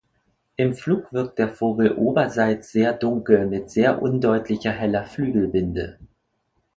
Im 0.55 0.73
Flug 0.73 1.13
wirkt 1.13 1.37
der 1.37 1.47
Vogel 1.47 1.91
oberseits 1.91 2.71
sehr 2.71 2.91
dunkel 2.93 3.45
mit 3.45 3.69
sehr 3.69 4.01
undeutlicher, 4.01 4.71
heller 4.71 5.05
Flügelbinde. 5.05 5.99